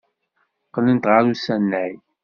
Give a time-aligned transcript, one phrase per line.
[0.67, 1.93] Qqlent ɣer usanay.